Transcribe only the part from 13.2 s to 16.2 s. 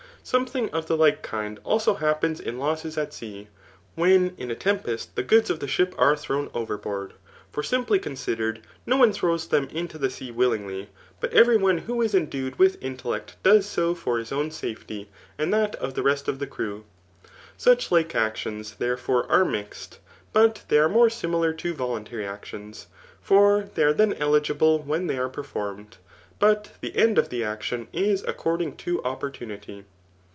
does so for his own safety and that of the